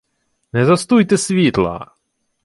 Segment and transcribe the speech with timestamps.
[0.53, 1.91] —Не застуйте світла!